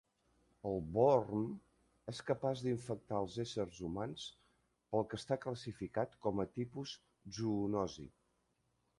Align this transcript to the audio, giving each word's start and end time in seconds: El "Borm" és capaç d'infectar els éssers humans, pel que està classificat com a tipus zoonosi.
El 0.67 0.79
"Borm" 0.93 1.41
és 2.11 2.21
capaç 2.29 2.63
d'infectar 2.67 3.19
els 3.23 3.35
éssers 3.43 3.81
humans, 3.87 4.23
pel 4.95 5.05
que 5.11 5.19
està 5.21 5.37
classificat 5.43 6.15
com 6.27 6.41
a 6.45 6.47
tipus 6.55 6.95
zoonosi. 7.37 8.07